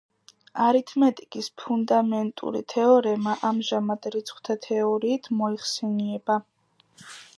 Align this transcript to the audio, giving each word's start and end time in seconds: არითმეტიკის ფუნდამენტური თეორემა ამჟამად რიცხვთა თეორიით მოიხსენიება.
არითმეტიკის 0.67 1.49
ფუნდამენტური 1.63 2.61
თეორემა 2.75 3.35
ამჟამად 3.51 4.09
რიცხვთა 4.17 4.57
თეორიით 4.67 5.31
მოიხსენიება. 5.43 6.41